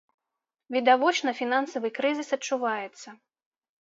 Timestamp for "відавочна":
0.75-1.33